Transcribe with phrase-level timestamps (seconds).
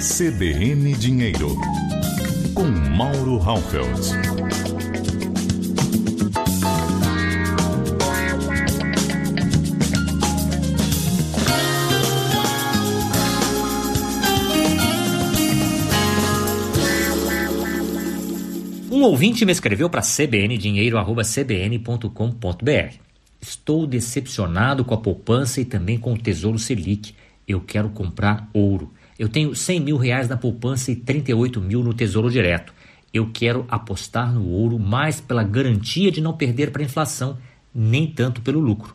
[0.00, 1.54] CBN Dinheiro,
[2.54, 4.00] com Mauro Raufeld.
[18.90, 22.94] Um ouvinte me escreveu para cbndinheiro.cbn.com.br.
[23.38, 27.14] Estou decepcionado com a poupança e também com o Tesouro Selic.
[27.50, 28.92] Eu quero comprar ouro.
[29.18, 32.72] Eu tenho 100 mil reais na poupança e 38 mil no Tesouro Direto.
[33.12, 37.36] Eu quero apostar no ouro mais pela garantia de não perder para a inflação,
[37.74, 38.94] nem tanto pelo lucro.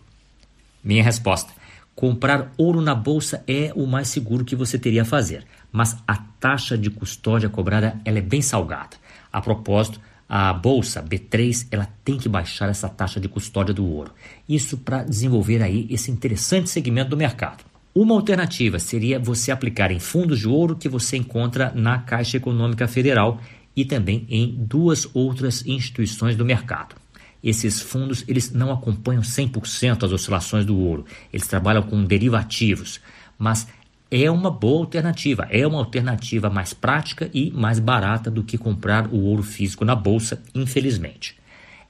[0.81, 1.52] Minha resposta:
[1.94, 6.16] comprar ouro na bolsa é o mais seguro que você teria a fazer, mas a
[6.16, 8.95] taxa de custódia cobrada ela é bem salgada.
[9.33, 9.99] A propósito,
[10.30, 14.13] a bolsa B3 ela tem que baixar essa taxa de custódia do ouro.
[14.47, 17.74] Isso para desenvolver aí esse interessante segmento do mercado.
[17.98, 22.89] Uma alternativa seria você aplicar em fundos de ouro que você encontra na Caixa Econômica
[22.89, 23.39] Federal
[23.73, 26.94] e também em duas outras instituições do mercado.
[27.42, 31.06] Esses fundos eles não acompanham 100% as oscilações do ouro.
[31.31, 33.00] Eles trabalham com derivativos,
[33.38, 33.66] mas
[34.12, 39.08] é uma boa alternativa, é uma alternativa mais prática e mais barata do que comprar
[39.08, 41.38] o ouro físico na bolsa, infelizmente.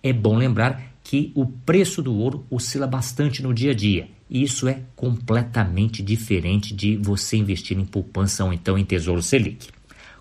[0.04, 4.15] É bom lembrar que o preço do ouro oscila bastante no dia a dia.
[4.30, 9.70] Isso é completamente diferente de você investir em poupança ou então em tesouro Selic.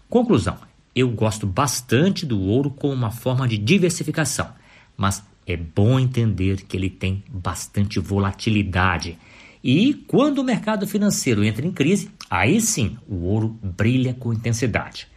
[0.09, 0.59] Conclusão:
[0.95, 4.49] eu gosto bastante do ouro como uma forma de diversificação,
[4.97, 9.19] mas é bom entender que ele tem bastante volatilidade
[9.67, 15.09] e quando o mercado financeiro entra em crise, aí sim o ouro brilha com intensidade.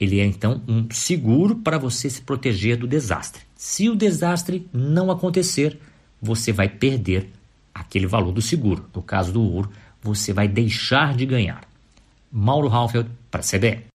[0.00, 3.42] Ele é então um seguro para você se proteger do desastre.
[3.54, 5.78] Se o desastre não acontecer,
[6.20, 7.30] você vai perder
[7.82, 8.88] aquele valor do seguro.
[8.94, 11.62] No caso do ouro, você vai deixar de ganhar.
[12.30, 13.84] Mauro Halfeld para a CBE.